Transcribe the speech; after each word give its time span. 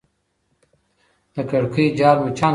د 1.33 1.35
کړکۍ 1.49 1.87
جال 1.99 2.17
مچان 2.23 2.39
کموي. 2.41 2.49